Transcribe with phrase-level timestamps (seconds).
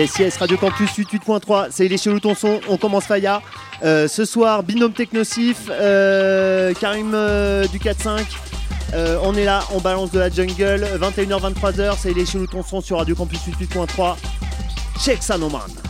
[0.00, 3.42] Yes, Radio Campus 88.3, c'est les chelous ton son, on commence Faya.
[3.82, 8.24] Euh, ce soir, binôme technocif, euh, Karim euh, du 4-5.
[8.94, 10.86] Euh, on est là, on balance de la jungle.
[10.98, 14.16] 21h, 23h, c'est les chelous ton son sur Radio Campus 88.3.
[14.98, 15.89] Check ça, no man.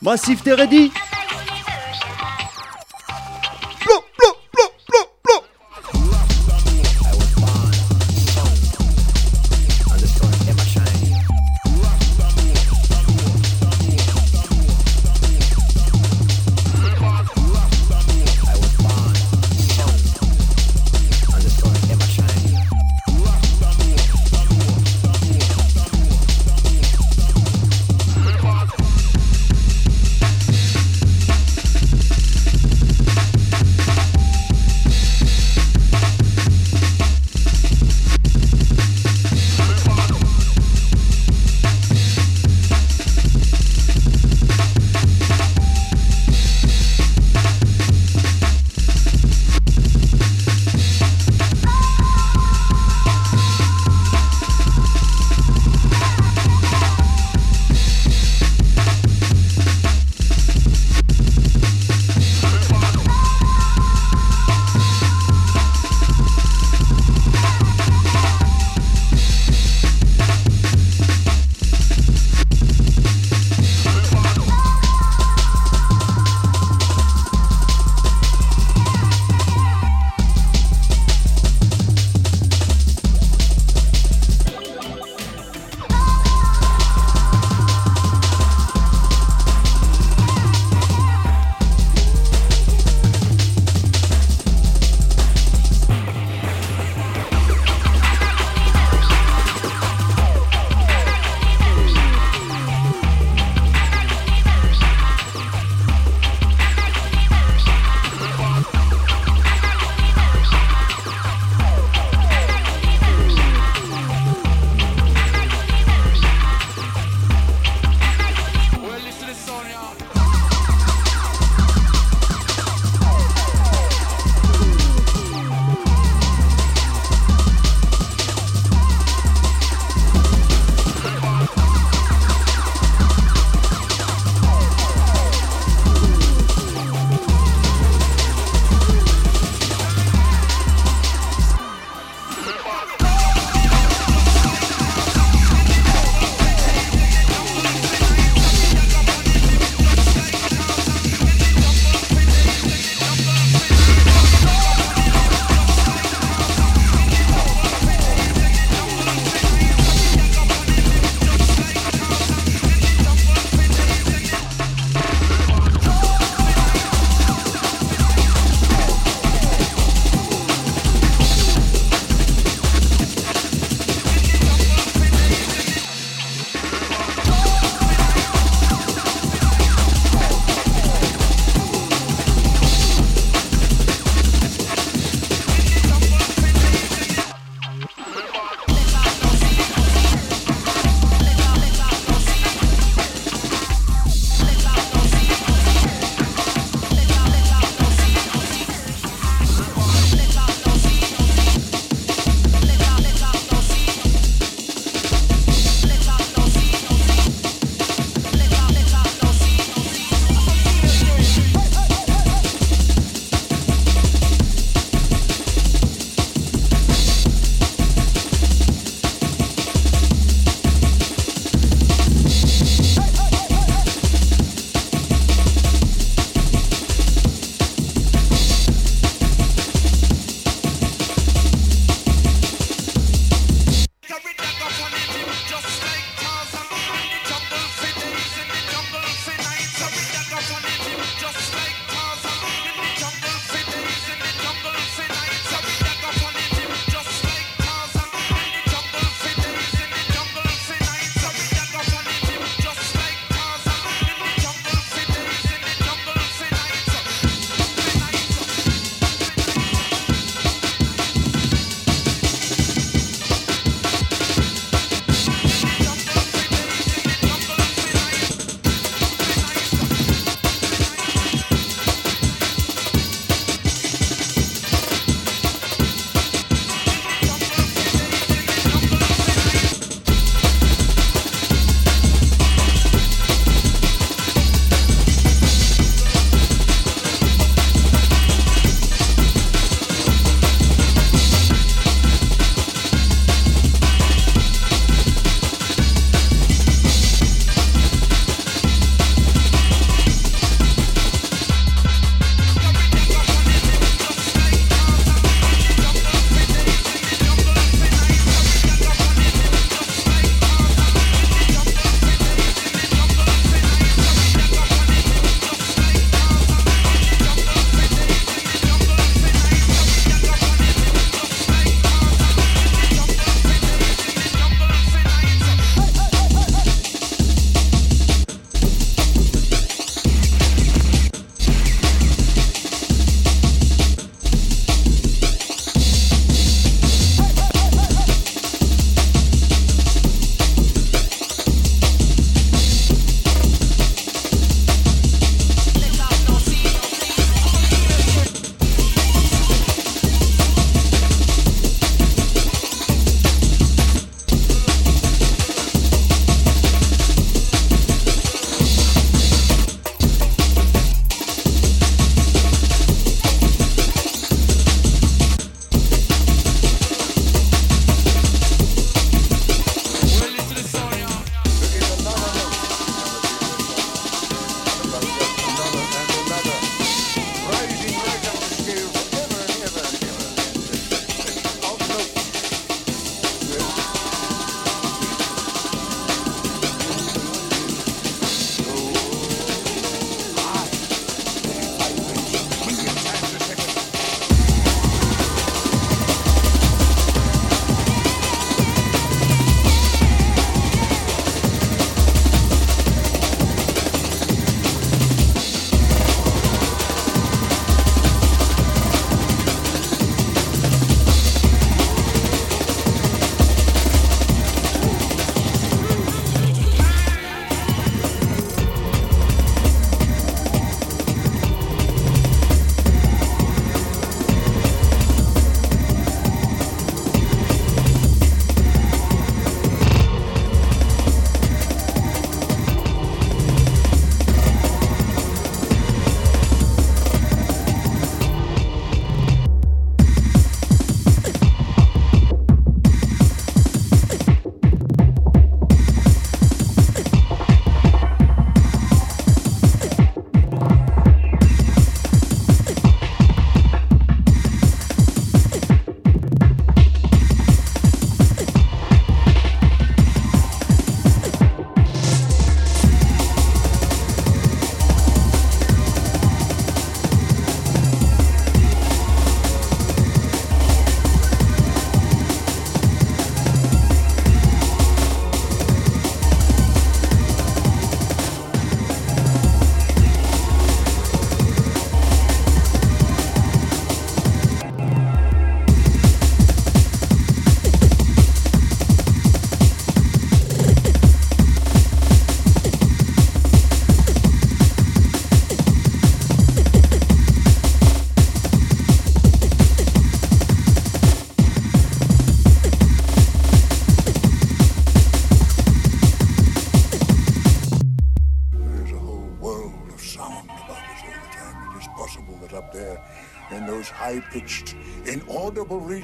[0.00, 0.90] Massif Teredi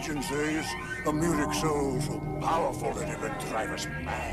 [0.06, 0.66] there is
[1.12, 4.25] music so, so powerful that it would drive us mad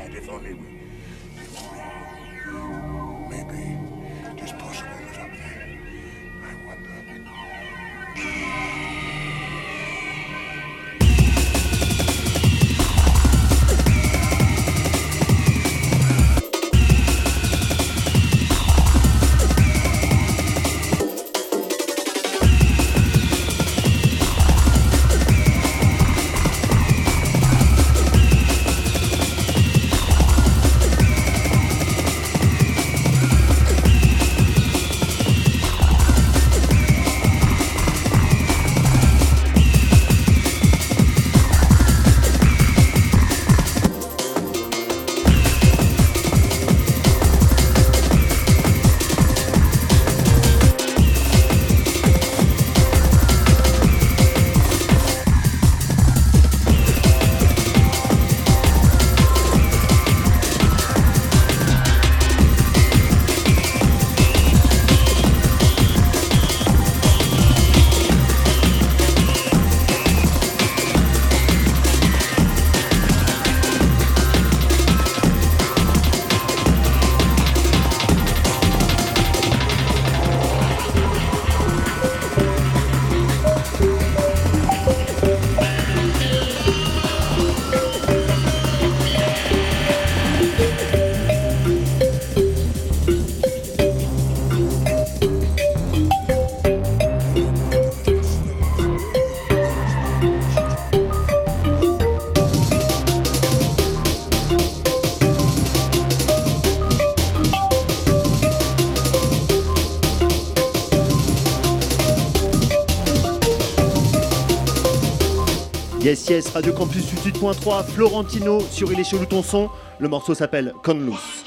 [116.04, 119.70] Yes, yes, Radio Campus 88.3, Florentino sur Il est chelou ton son.
[119.98, 121.43] Le morceau s'appelle Conloose.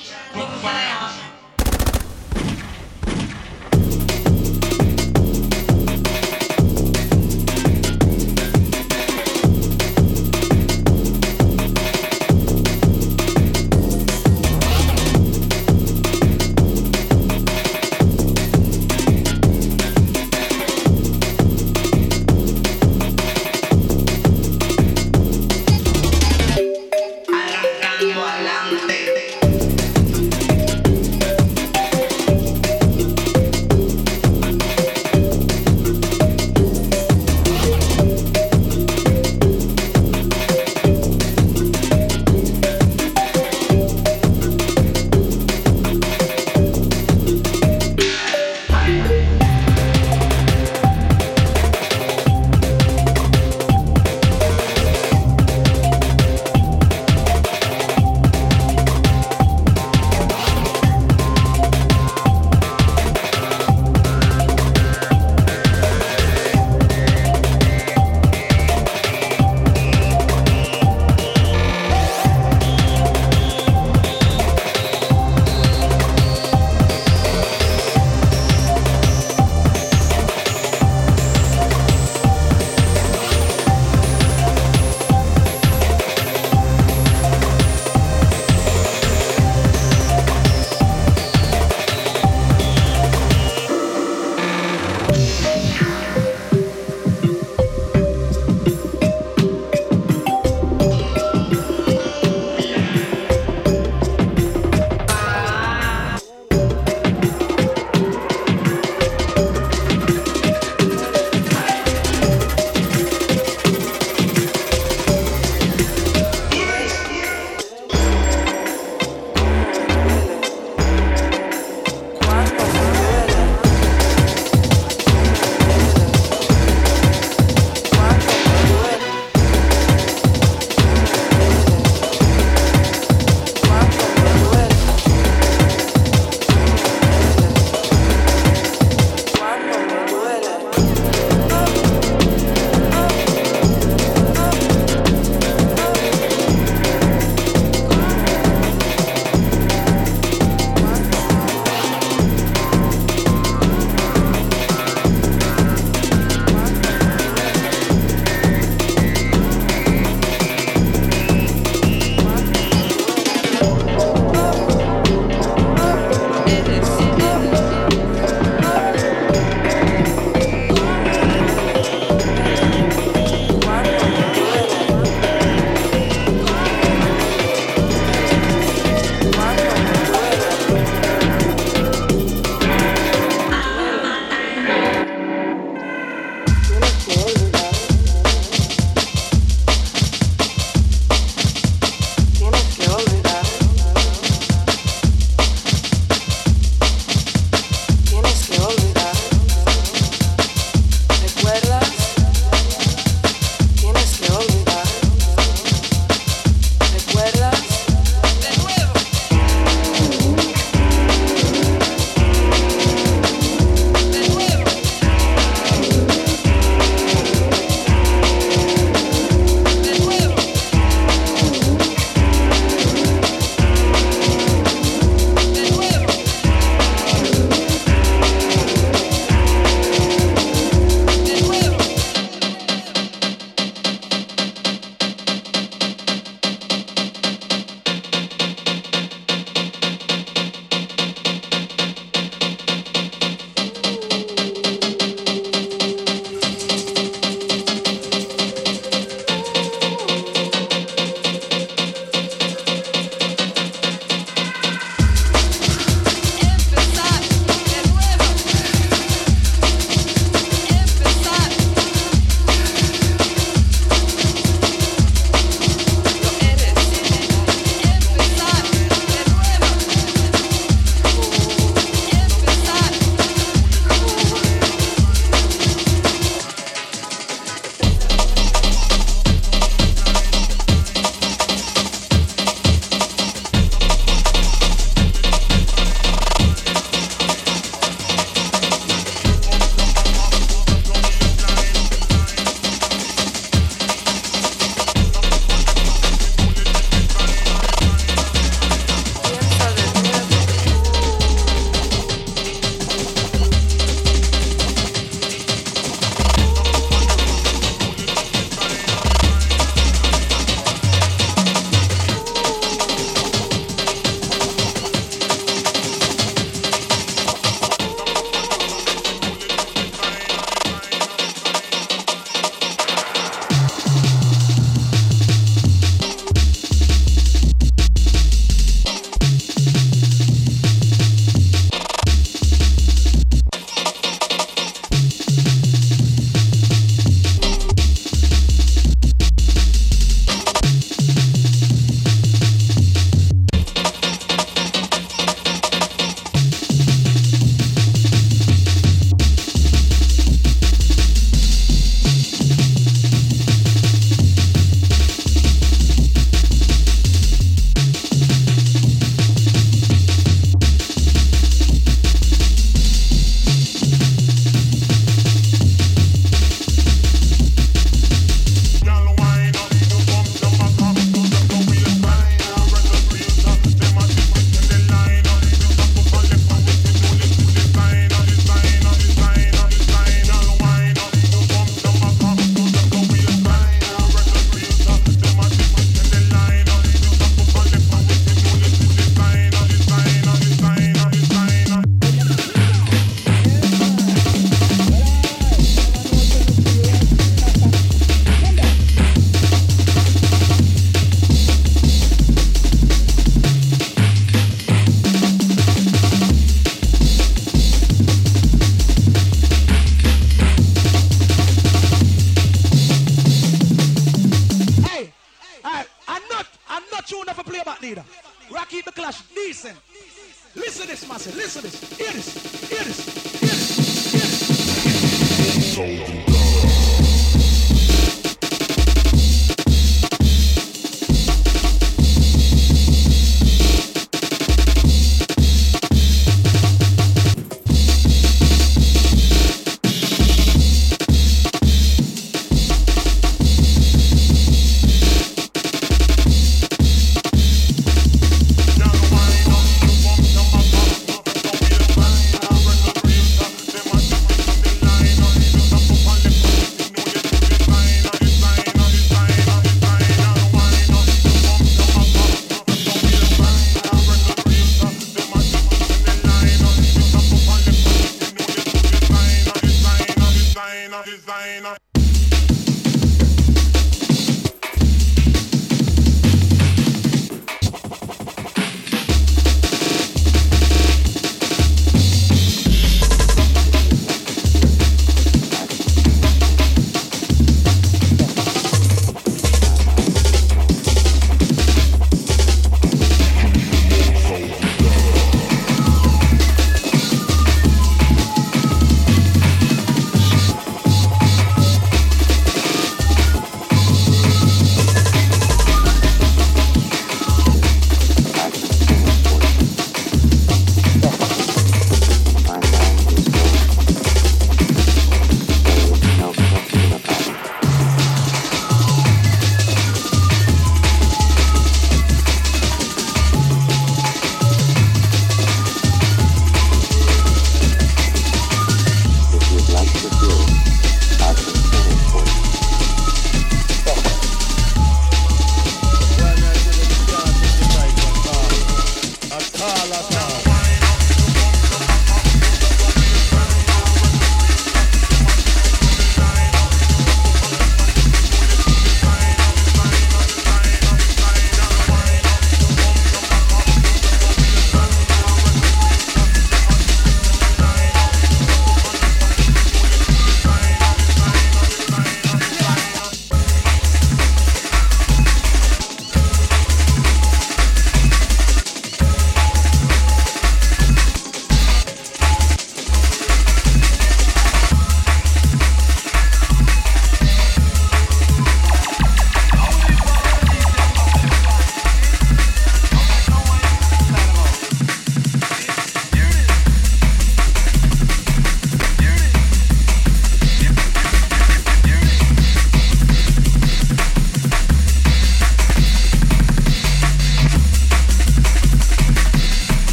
[425.77, 426.16] Soldier.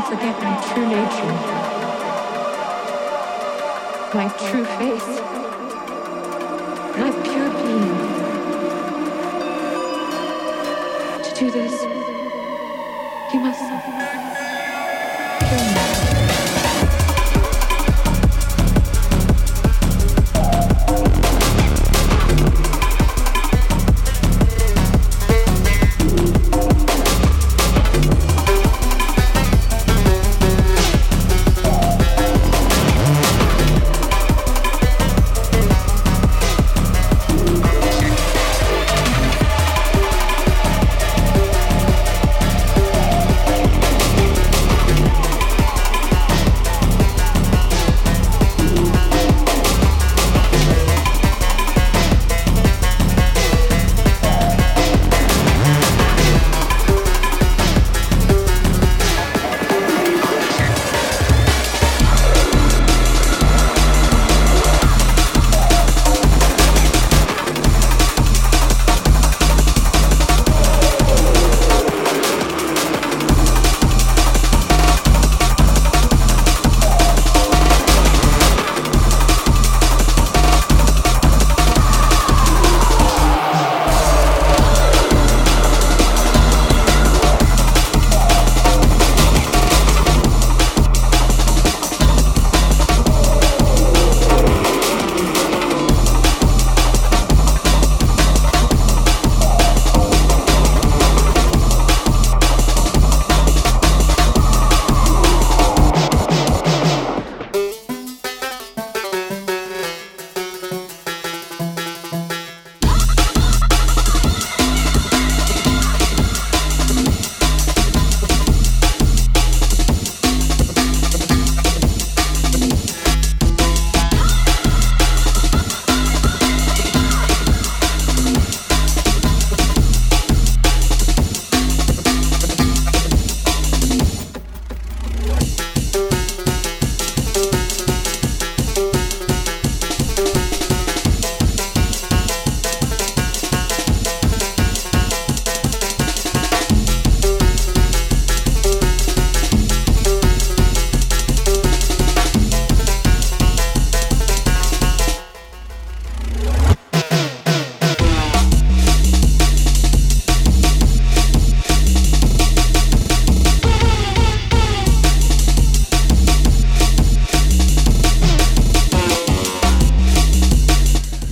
[0.00, 1.34] I forget my true nature,
[4.14, 5.10] my true face,
[6.96, 7.98] my pure being.
[11.22, 11.74] To do this,
[13.34, 13.99] you must kill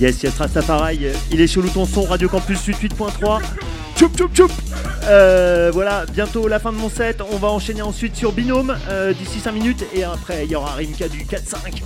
[0.09, 1.01] Yes, yes, Rastafari,
[1.31, 3.41] il est chez ton son, Radio Campus 88.3.
[3.95, 4.51] Tchoup, tchoup, tchoup
[5.03, 7.21] Euh, Voilà, bientôt la fin de mon set.
[7.31, 9.85] On va enchaîner ensuite sur Binôme euh, d'ici 5 minutes.
[9.93, 11.83] Et après, il y aura Rimka du 4-5.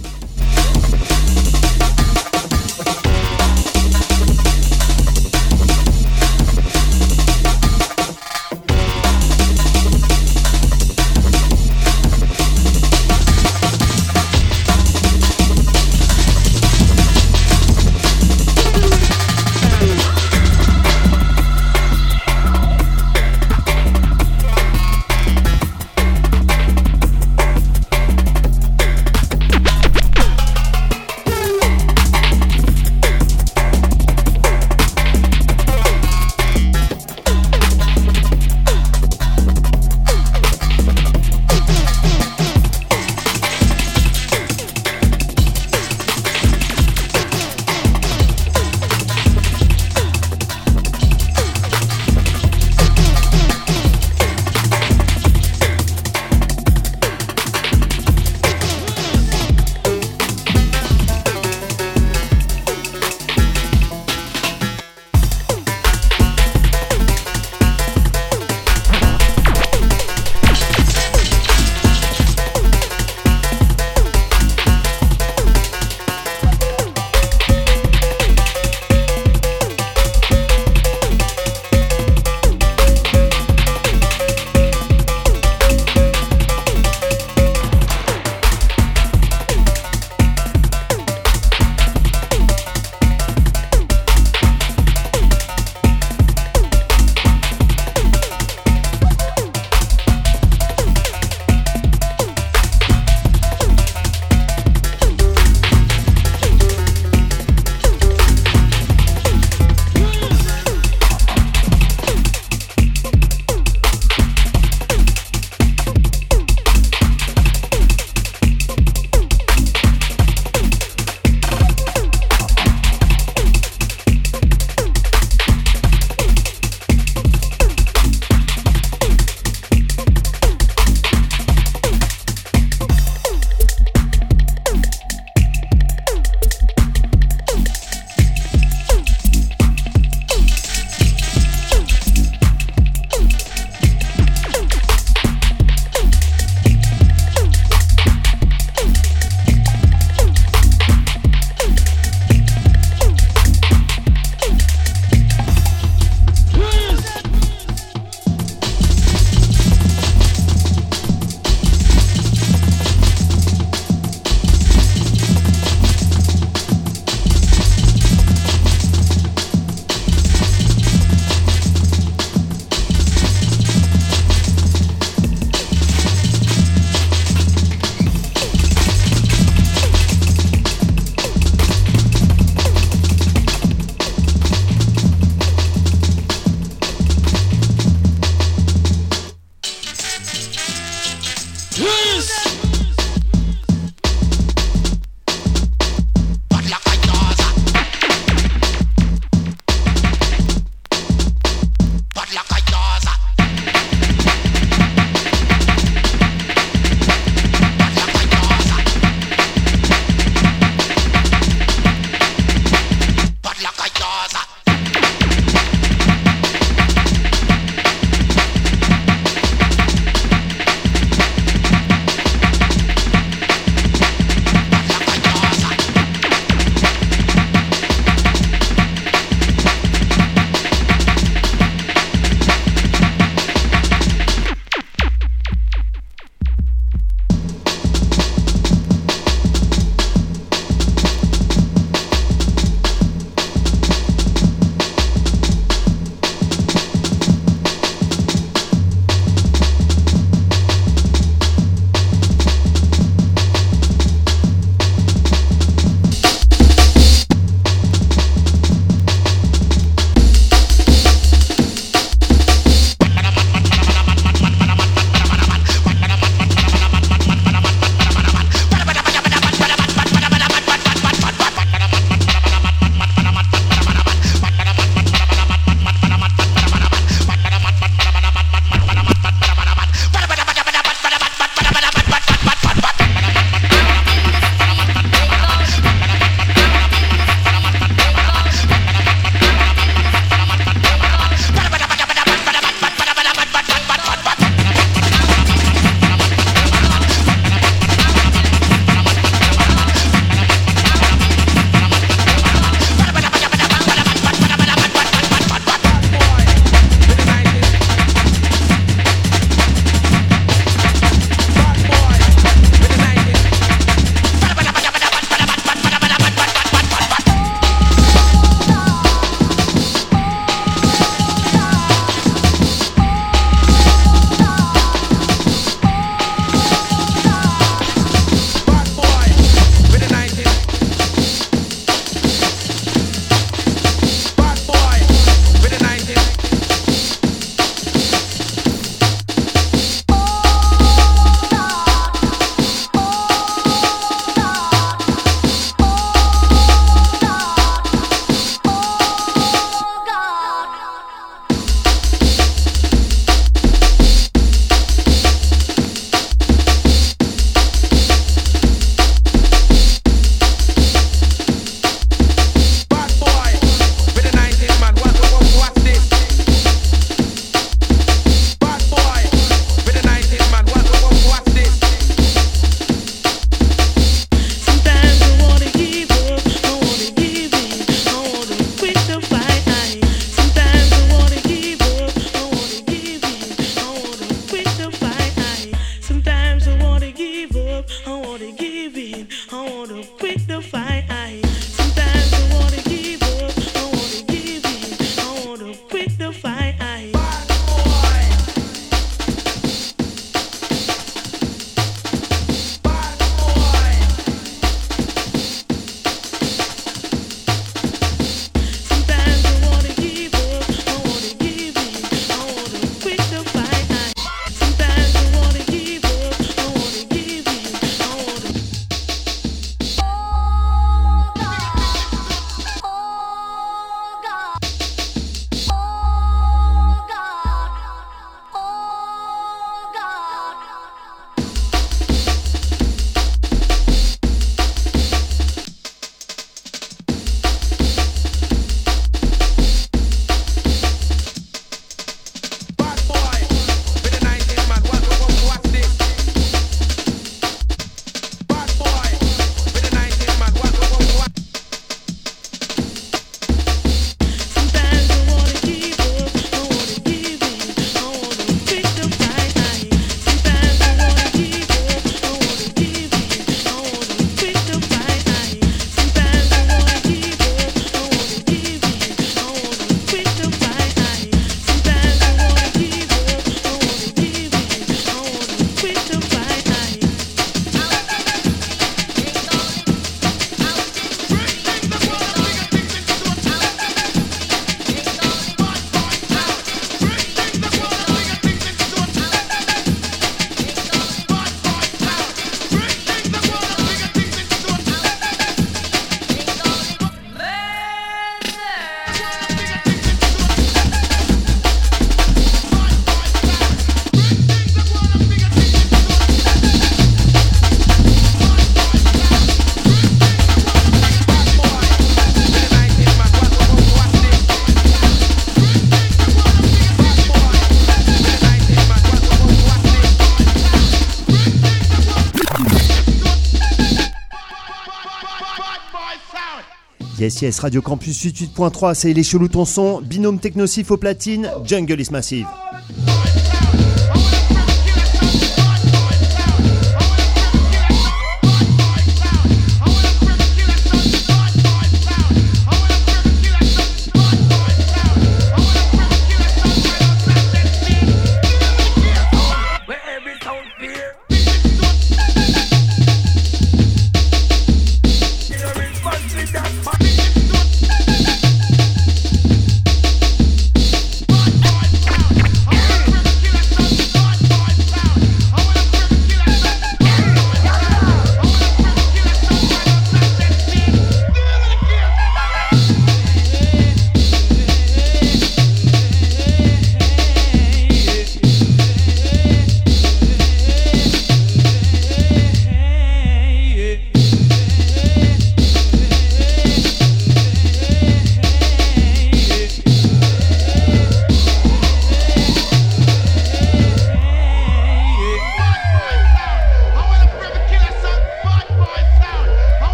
[527.29, 532.47] SIS Radio Campus 88.3, c'est les Cheloutons son, binôme technocif aux platines, Jungle is Massive.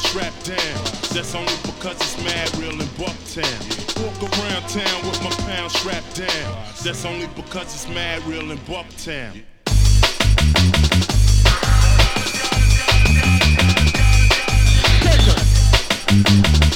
[0.00, 0.84] strapped down.
[1.12, 3.60] That's only because it's mad real in Bucktown.
[4.02, 6.64] Walk around town with my pound strapped down.
[6.82, 9.42] That's only because it's mad real in Bucktown.
[15.02, 16.69] Picker.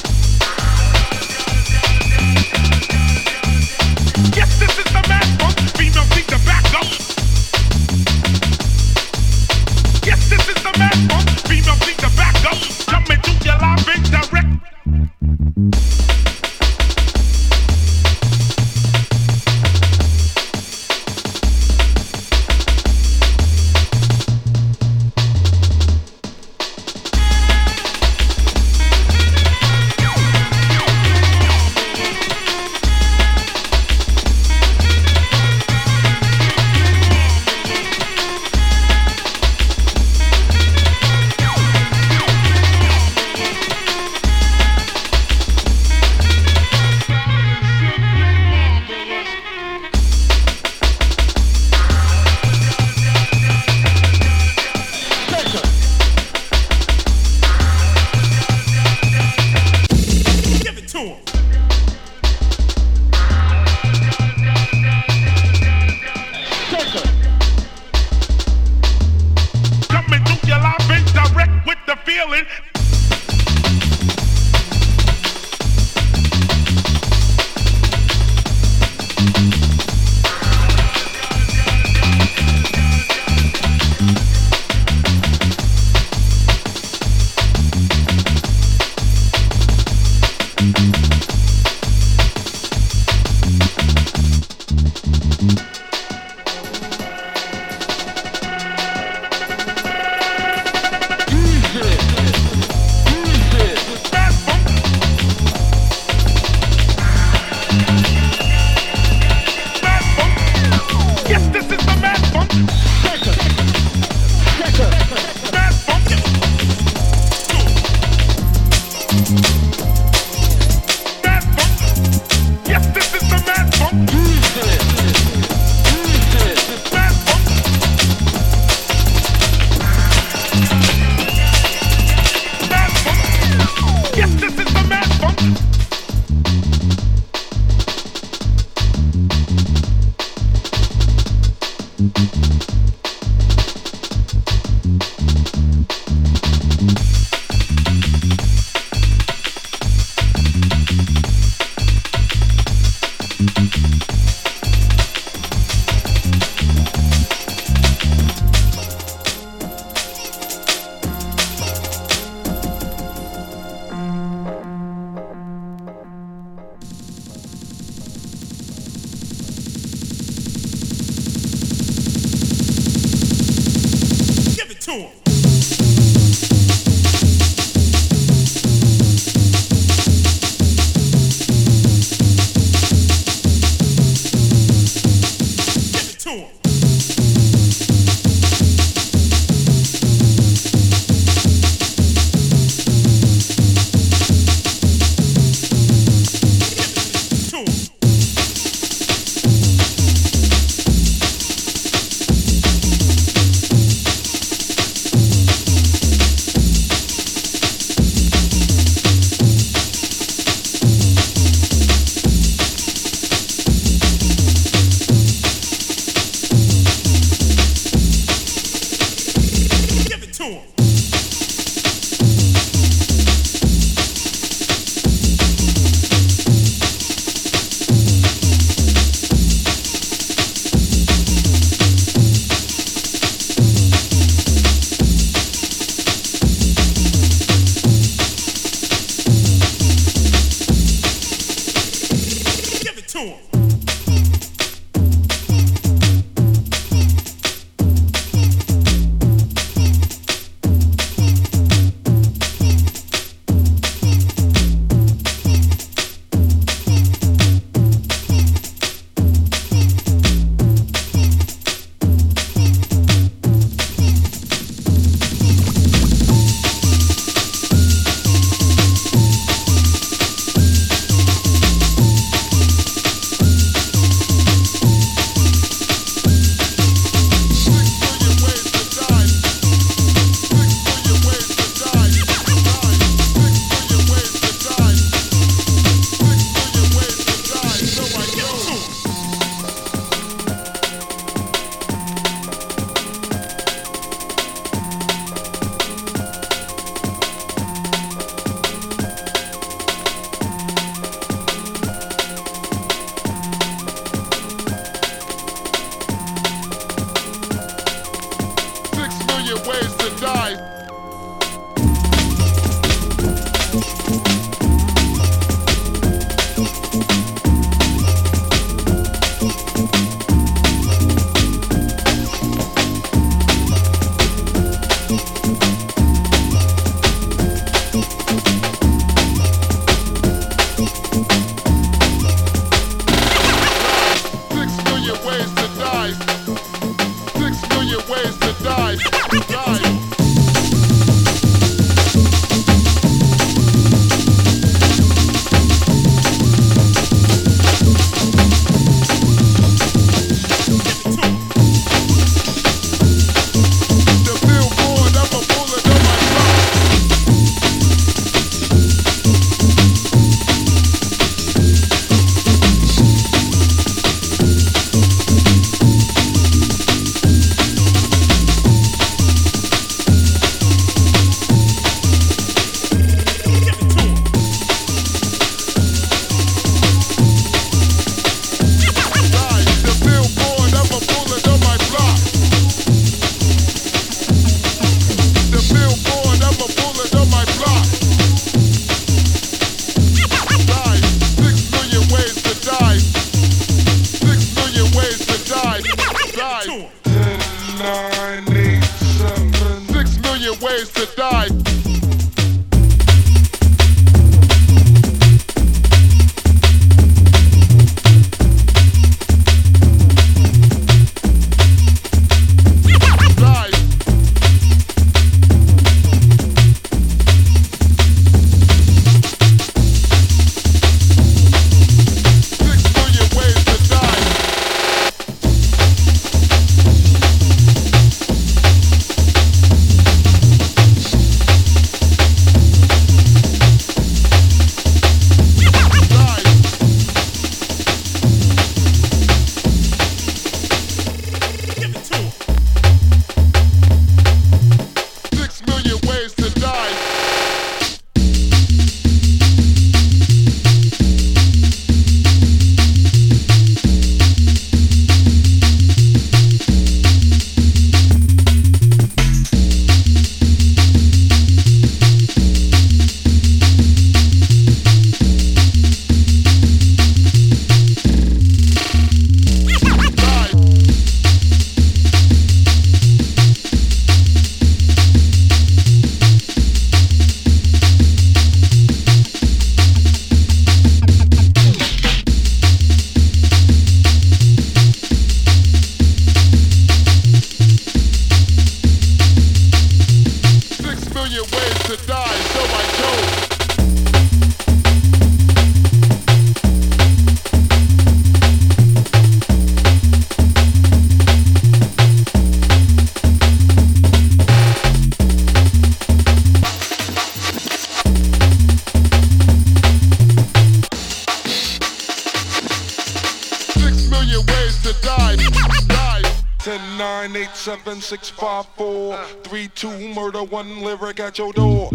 [518.05, 521.89] six, five, four, three, two, murder, one lyric at your door.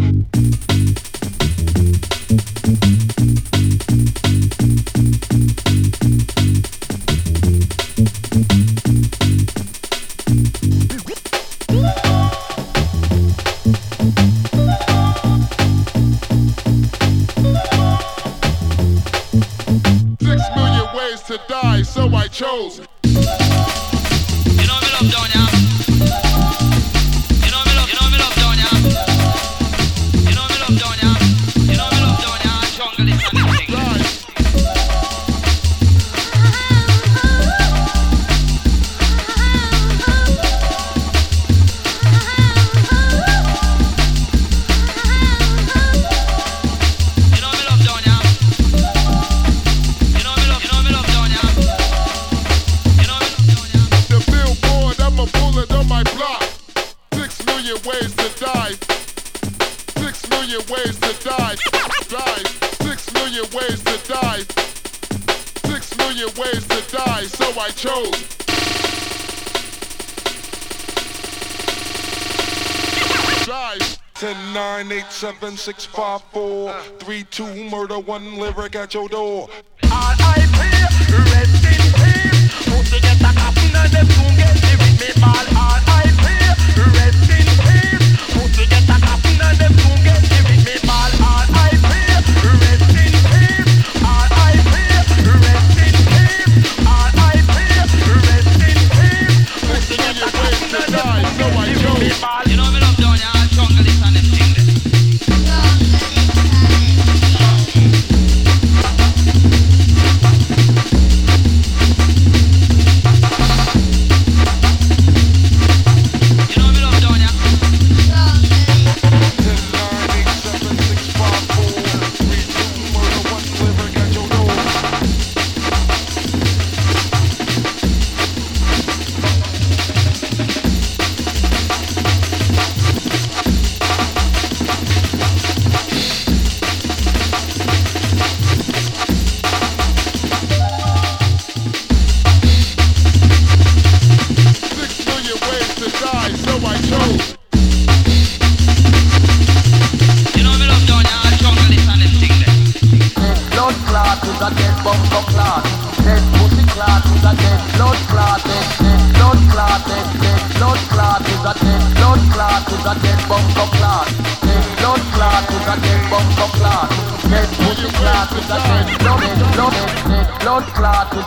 [78.35, 79.49] Liverick at your door.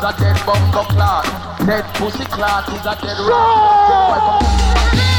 [0.05, 1.25] a dead bumper clot.
[1.67, 5.14] Dead pussy clot is a dead rock.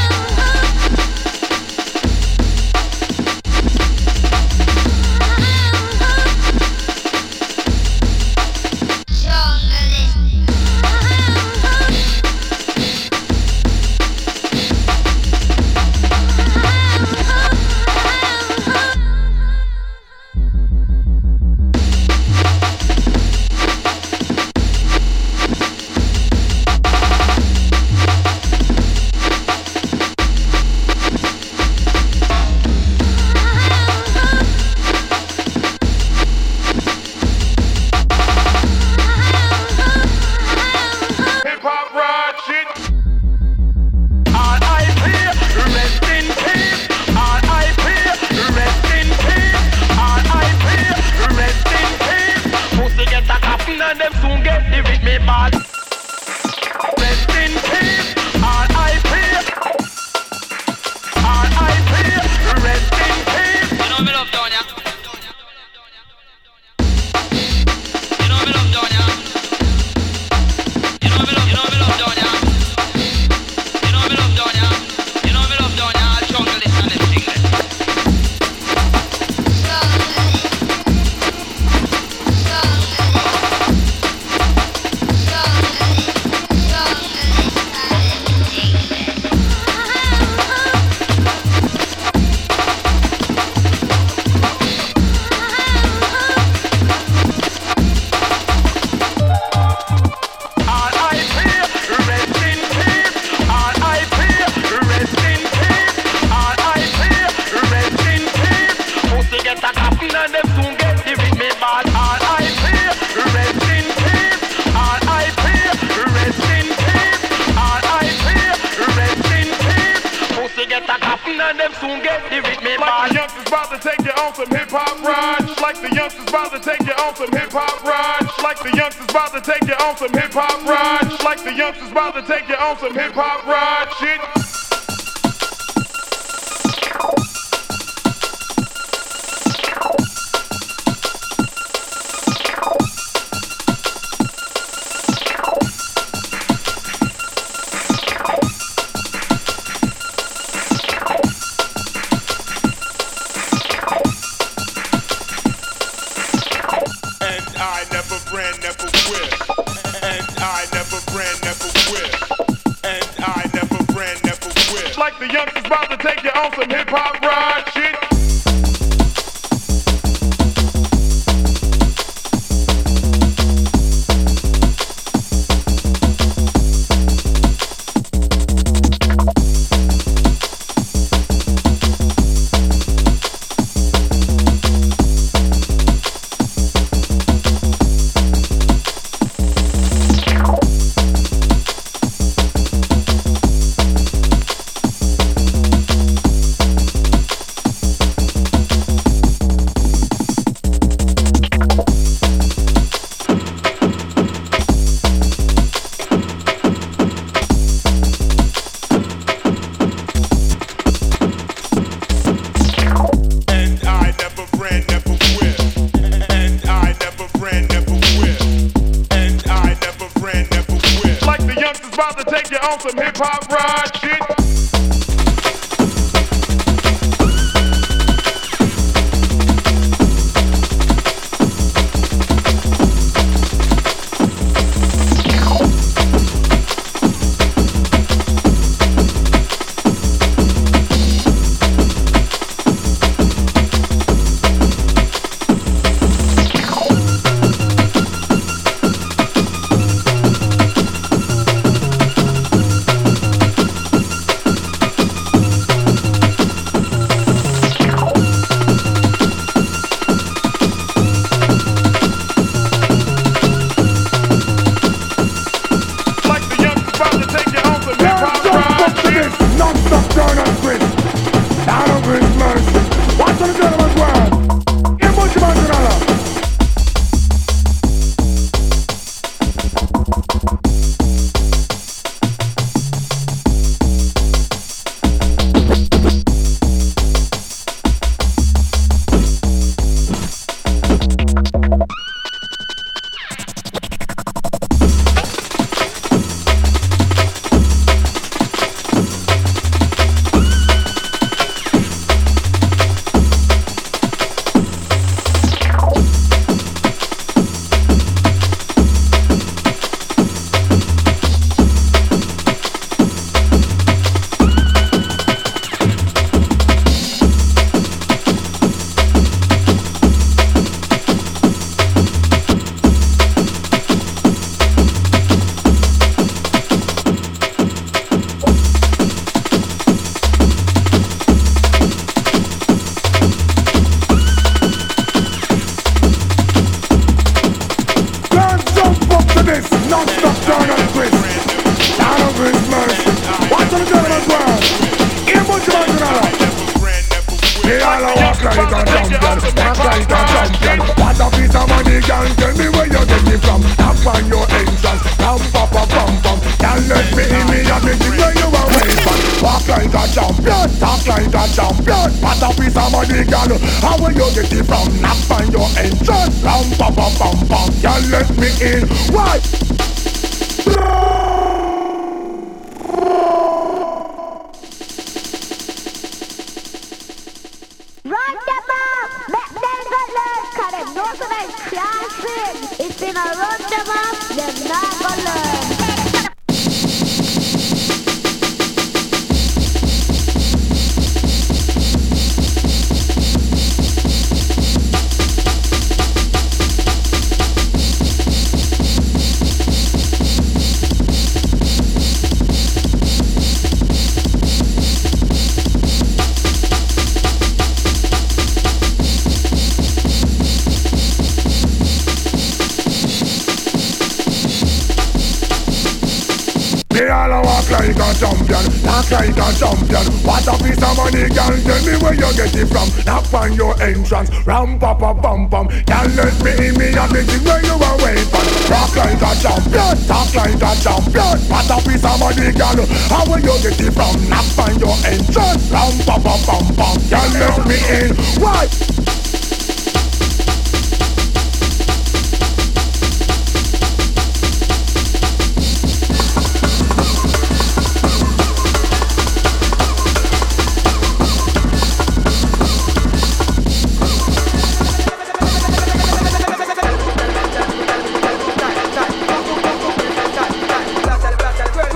[417.76, 420.06] Like a champion, talk like a champion.
[420.24, 421.52] What a piece of money, girl.
[421.60, 422.88] Tell me where you get it from.
[423.04, 425.68] Knock on your entrance, ram pa pa pum pum.
[425.68, 428.44] Girl, let me in me and the thing where you are waiting for.
[428.68, 431.36] Talk like a champion, talk like a champion.
[431.52, 432.80] What a piece of money, girl.
[433.12, 434.16] How where you get it from?
[434.28, 436.96] Knock on your entrance, ram pa pa pum pum.
[437.12, 438.10] Girl, let me in.
[438.40, 439.05] Why?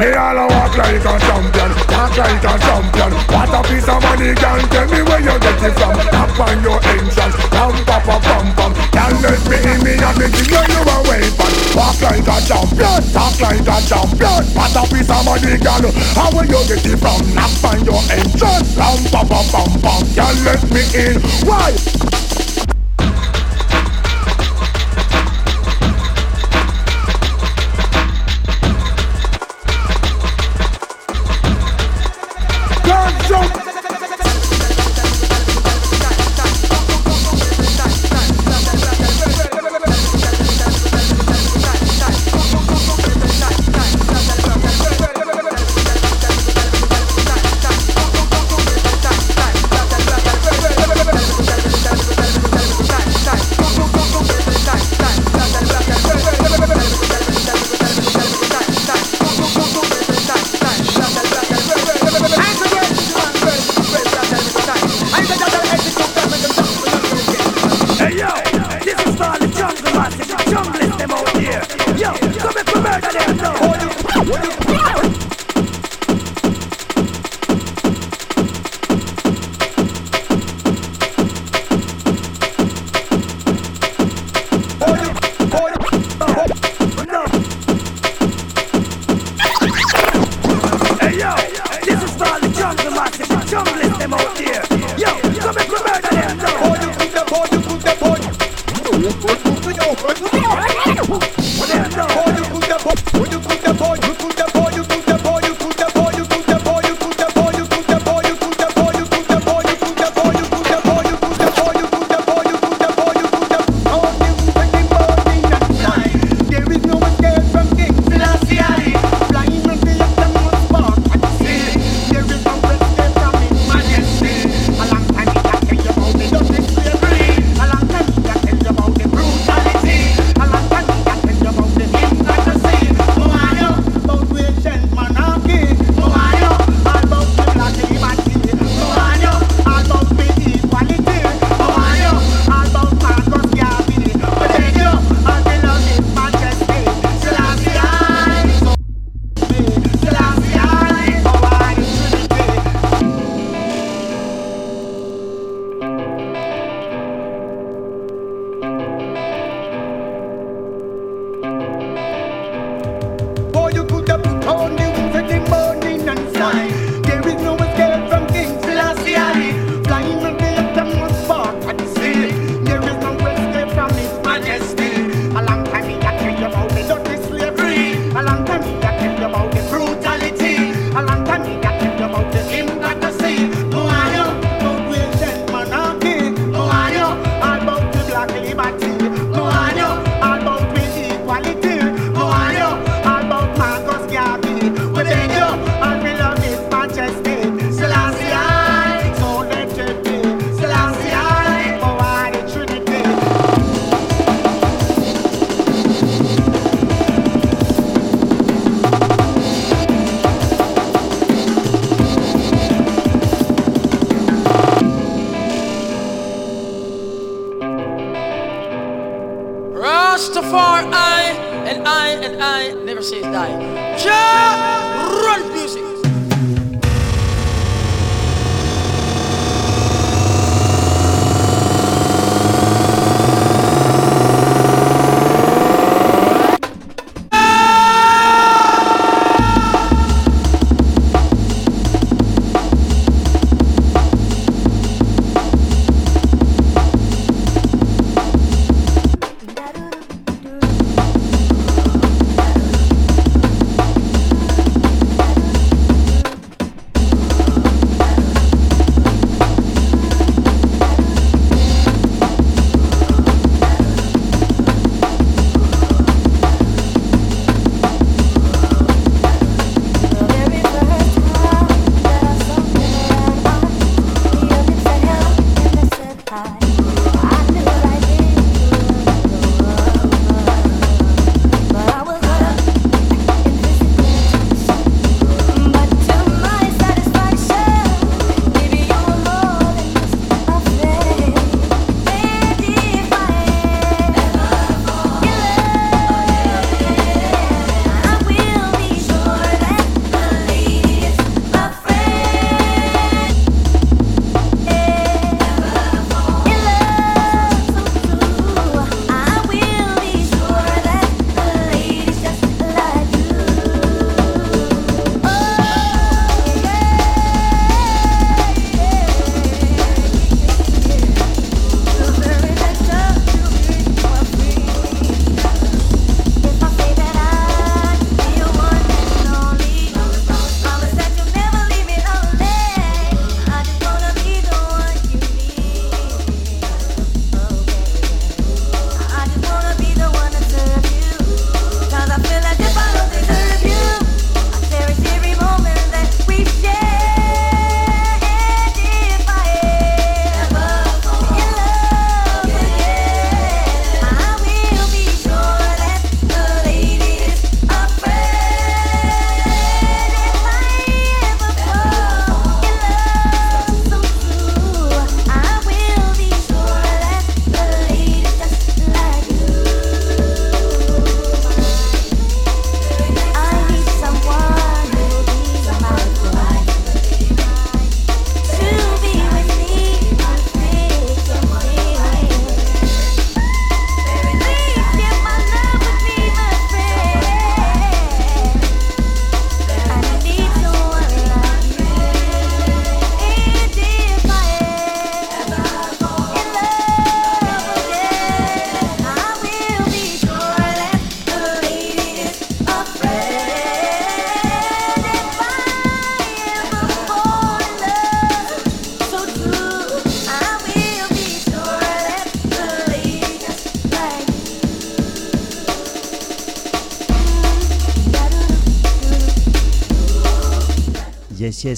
[0.01, 3.13] Me all a walk like a champion, talk like a champion.
[3.29, 4.57] What a piece of money, girl.
[4.73, 5.93] Tell me where you get it from.
[6.09, 8.73] Tap on your entrance, ram pa pa pum pum.
[8.97, 11.53] Girl, let me in me and thing where you are waiting for.
[11.77, 14.43] Walk like a champion, talk like a champion.
[14.57, 15.93] What a piece of money, girl.
[16.17, 17.21] How where you get it from?
[17.37, 20.01] Tap on your entrance, ram pa pa pum pum.
[20.17, 21.21] Girl, let me in.
[21.45, 21.77] Why?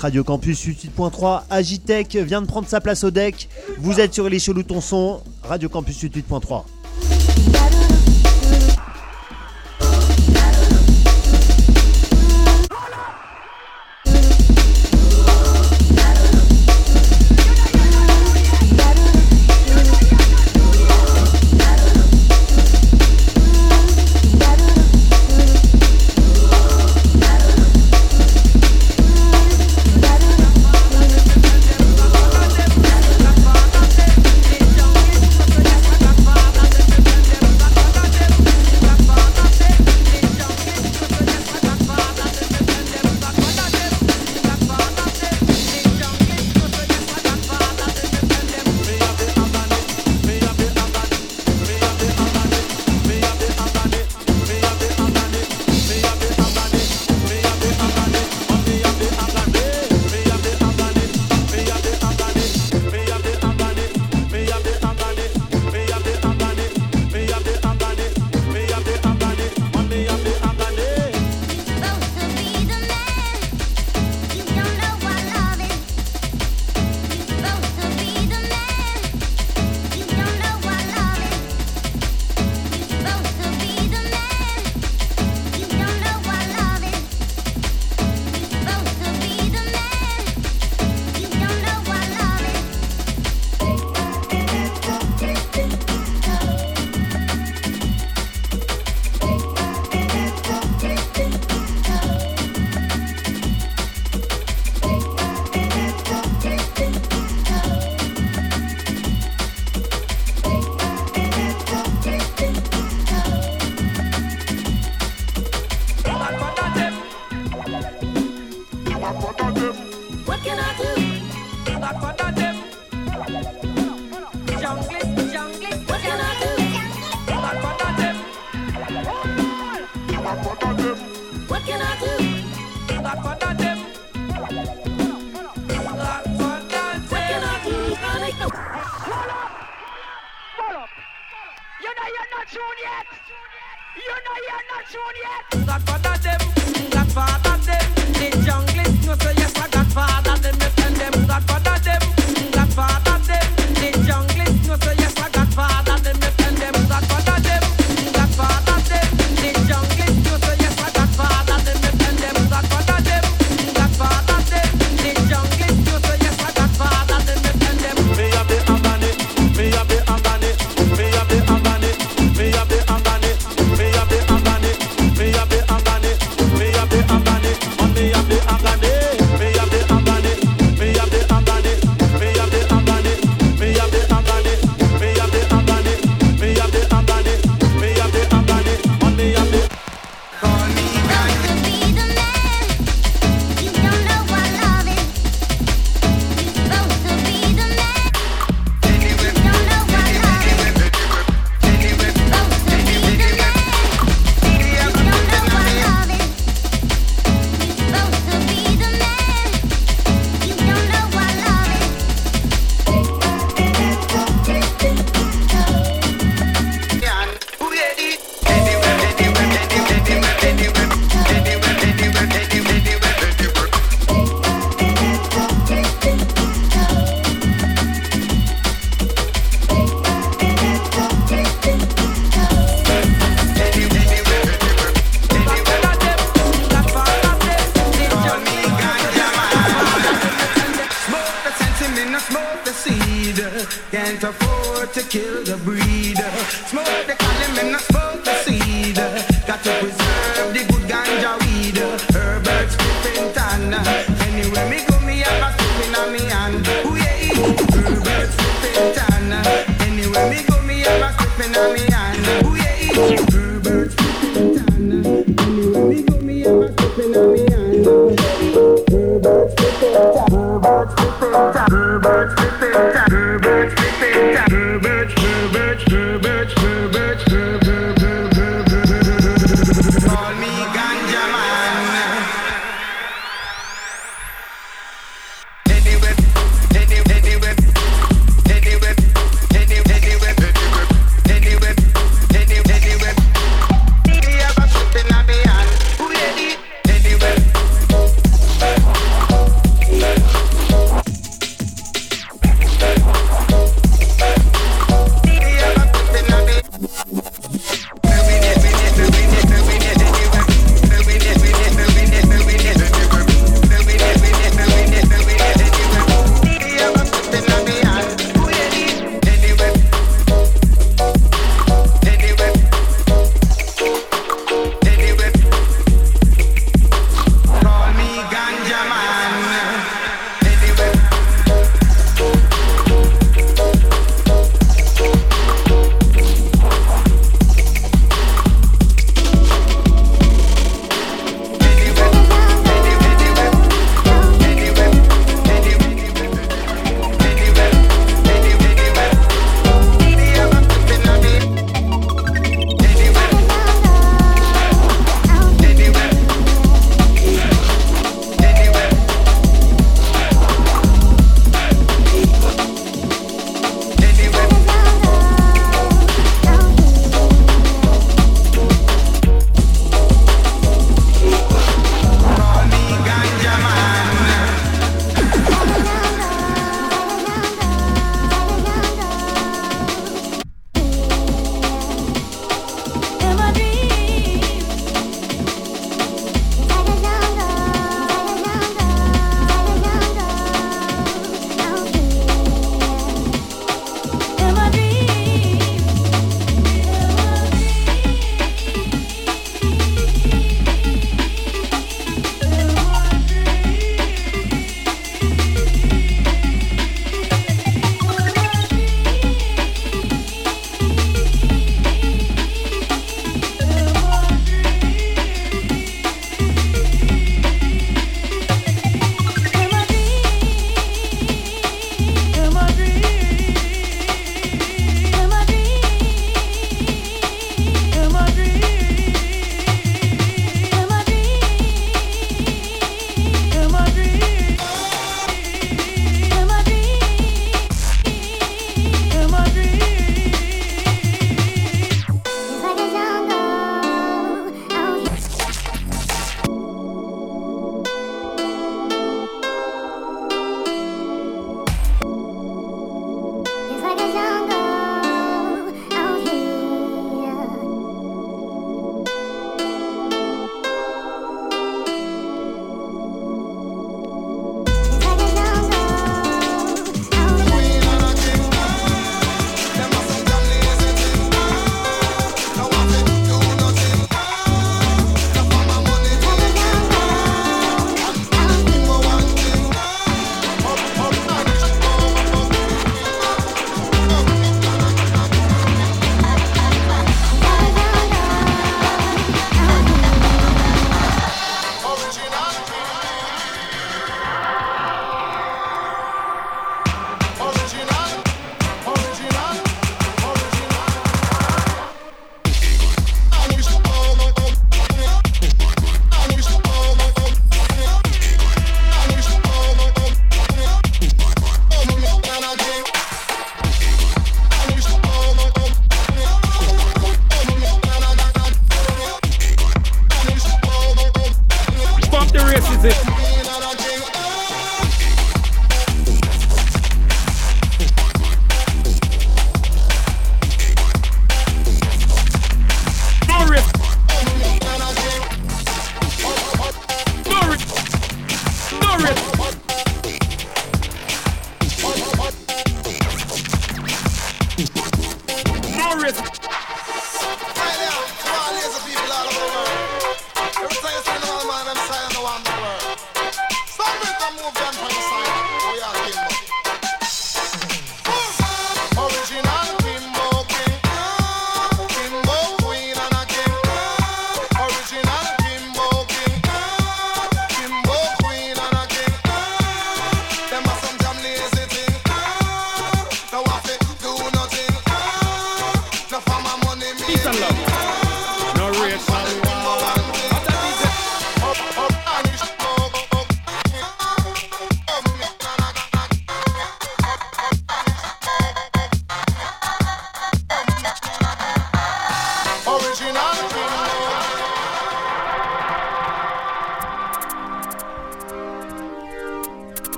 [0.00, 1.42] Radio Campus 88.3.
[1.50, 3.48] Agitech vient de prendre sa place au deck.
[3.78, 4.80] Vous êtes sur les Cheloutons
[5.42, 6.64] Radio Campus 88.3.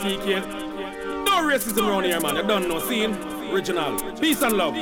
[0.00, 1.26] TK.
[1.26, 2.36] No racism around here, man.
[2.36, 2.80] You don't know.
[2.80, 3.14] Scene,
[3.52, 4.00] original.
[4.18, 4.74] Peace and love.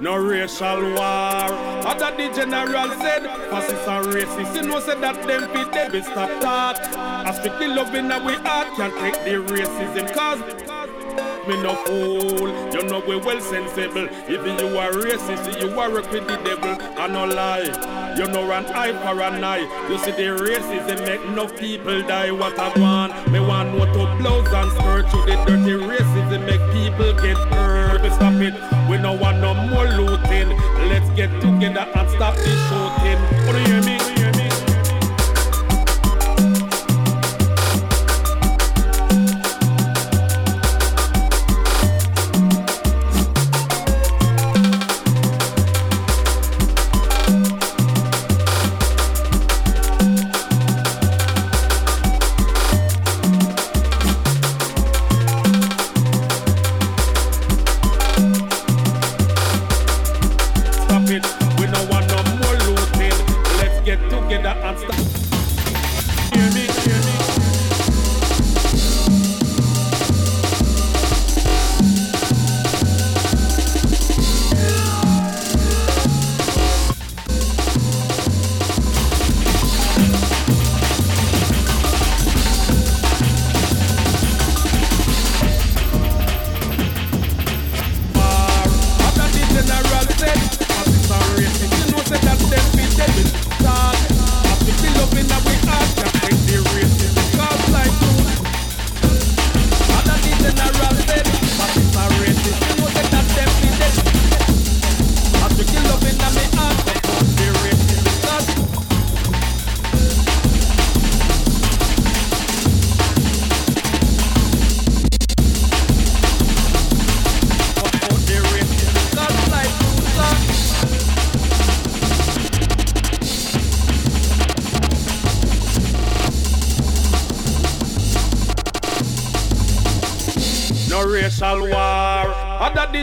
[0.00, 1.46] No racial war.
[1.86, 4.56] Other the general said, fascists and racists.
[4.56, 6.76] You know, said that them fit they be stop talk.
[6.96, 10.12] I strictly loving that we heart can't take the racism.
[10.12, 10.40] Cause
[11.46, 12.48] me no fool.
[12.74, 14.08] You know we well sensible.
[14.28, 16.76] If you are racist, you are work with the devil.
[16.98, 17.95] I no lie.
[18.16, 19.68] You know an eye for an eye.
[19.90, 22.30] You see the racism make no people die.
[22.30, 26.64] What I want, me want no to blows and skirt to the dirty racism make
[26.72, 28.00] people get hurt.
[28.00, 28.54] We Stop it.
[28.88, 30.48] We no want no more looting.
[30.88, 33.25] Let's get together and stop this shooting.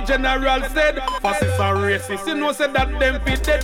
[0.05, 2.27] General said, fascists and racists.
[2.27, 3.63] You know, said that them fit dead.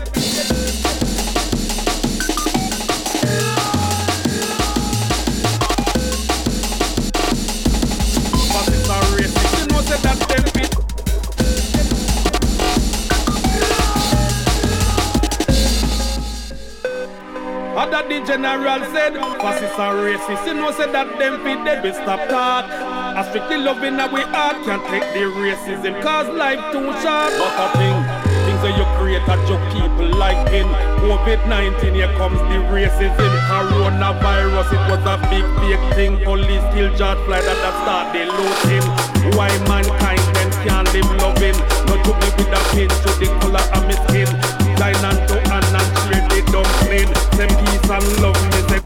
[17.78, 21.94] Other the general said, fascists and racists, you know, said that them fit dead, we
[21.94, 22.89] stop talk.
[23.20, 27.36] I strictly loving that we heart can't take the racism, cause life too short.
[27.36, 28.00] But a thing,
[28.48, 30.64] things that you create a joke people like in
[31.04, 33.32] COVID-19, here comes the racism.
[33.52, 36.16] Coronavirus, it was a big, big thing.
[36.24, 38.88] Police kill George Floyd that start the looting.
[39.36, 41.60] Why mankind then can't live loving?
[41.92, 44.32] No took me with a pin to the color of my skin.
[44.80, 47.12] Dine and to and and share the dumpling.
[47.36, 48.80] Say peace and love me, say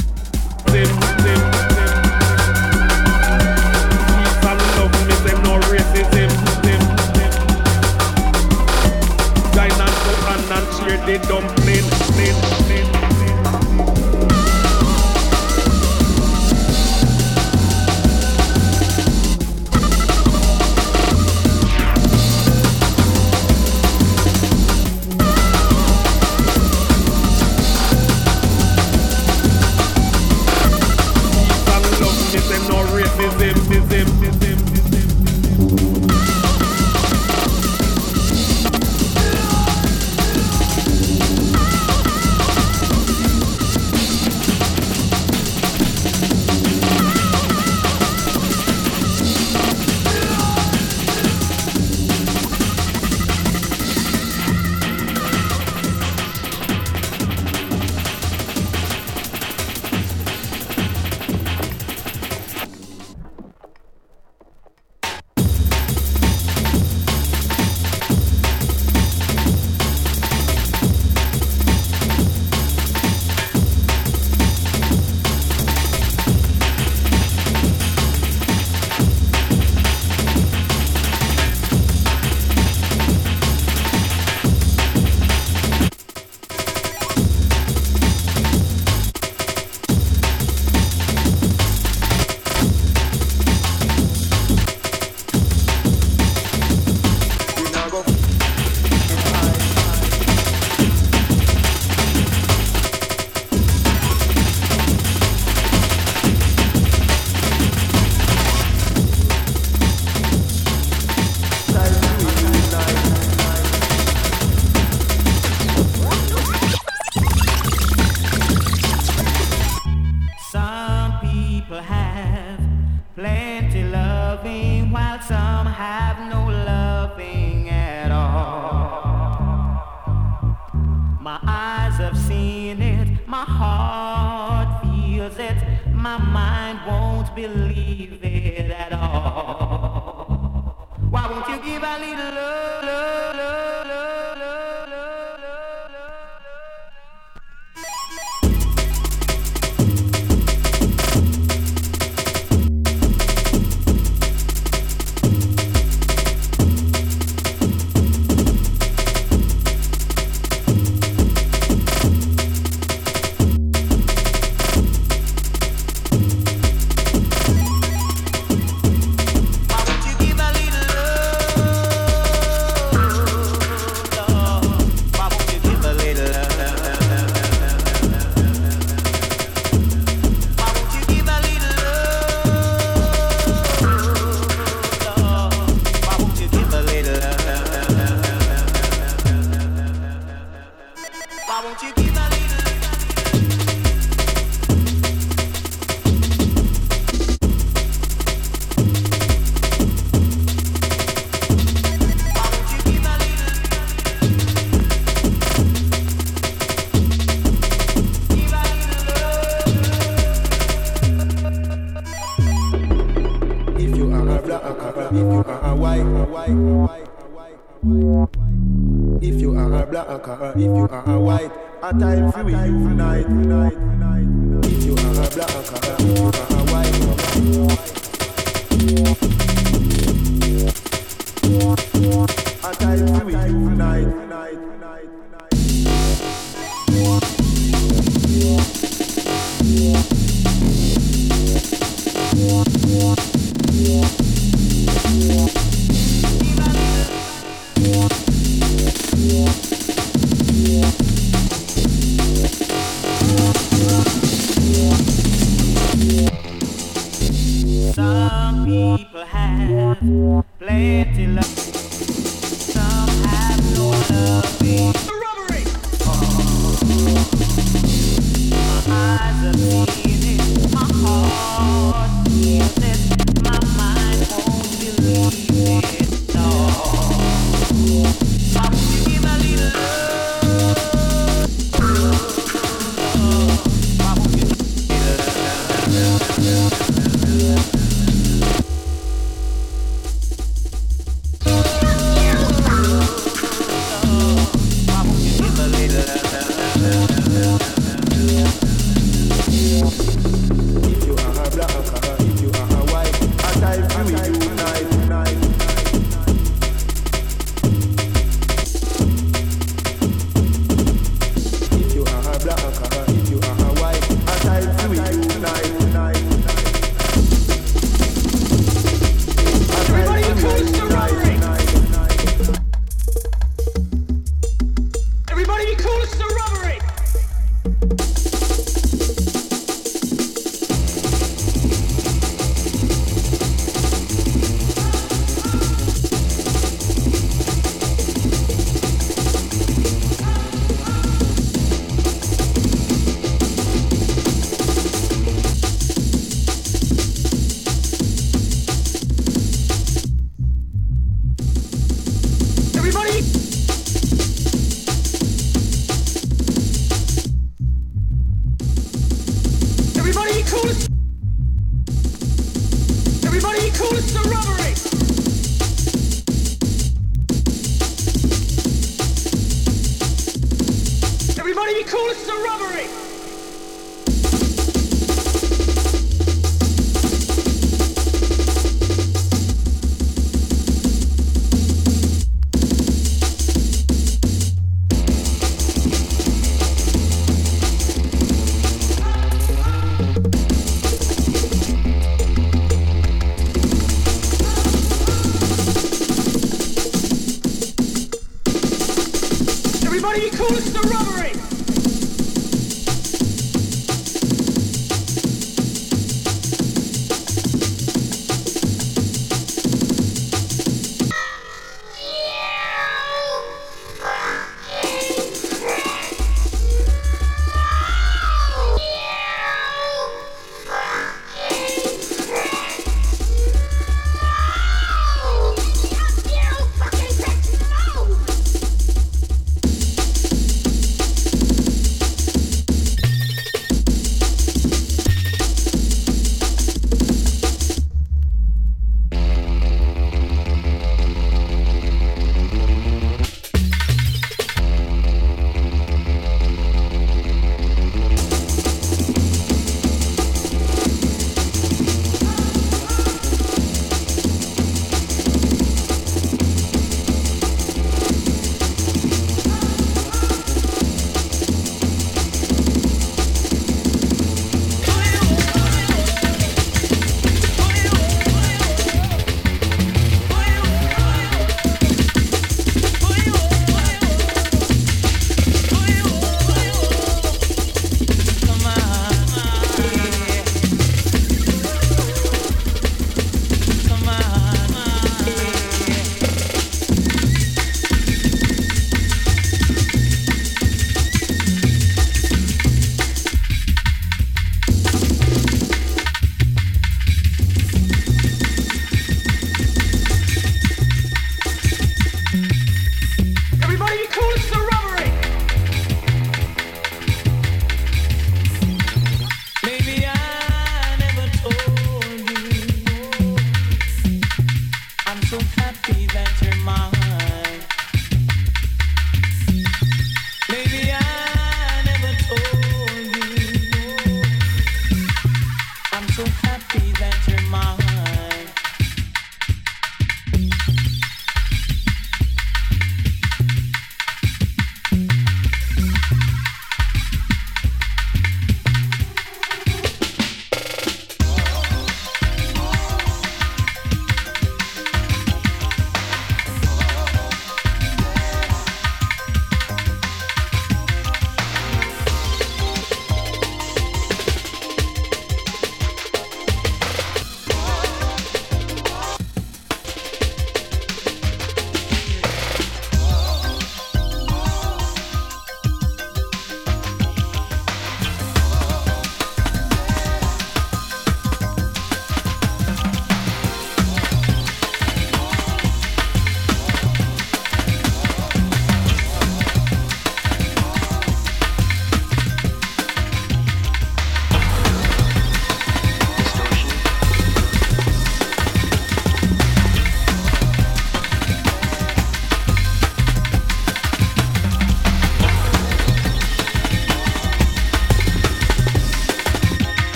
[0.74, 0.90] sim,
[1.22, 1.62] sim,
[11.06, 12.62] the dumpling,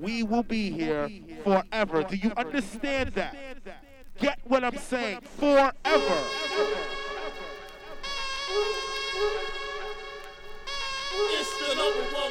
[0.00, 1.10] we will be here
[1.44, 2.02] forever.
[2.02, 3.36] Do you understand that?
[4.18, 5.20] Get what I'm saying?
[5.38, 5.72] Forever.
[11.28, 12.25] It's the number one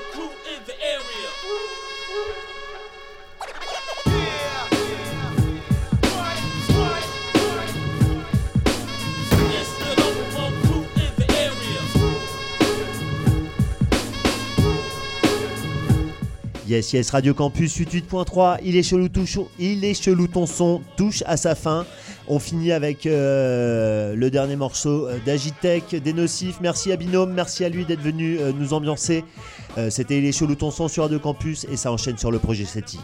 [16.67, 21.21] Yes, yes, Radio Campus 88.3, il est chelou, touche, il est chelou ton son, touche
[21.27, 21.85] à sa fin.
[22.27, 26.57] On finit avec euh, le dernier morceau euh, d'Agitech, des Nocifs.
[26.61, 29.23] Merci à Binôme, merci à lui d'être venu euh, nous ambiancer.
[29.89, 32.63] C'était Il est chelou ton son sur Radio Campus et ça enchaîne sur le projet
[32.63, 32.97] SETI.